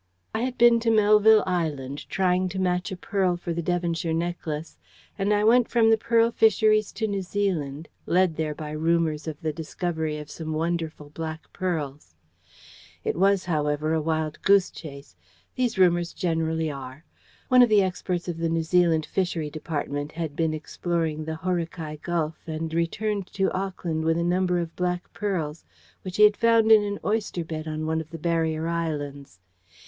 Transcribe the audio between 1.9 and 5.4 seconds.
trying to match a pearl for the Devonshire necklace, and